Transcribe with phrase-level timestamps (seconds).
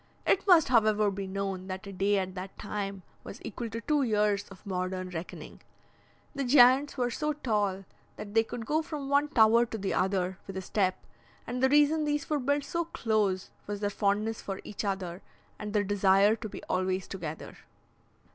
[0.25, 4.01] It must, however, be known that a day at that time was equal to two
[4.01, 5.61] years of modern reckoning.
[6.33, 7.85] The giants were so tall
[8.15, 10.97] that they could go from one tower to the other with a step,
[11.45, 15.21] and the reason these were built so close was their fondness for each other,
[15.59, 17.57] and their desire to be always together."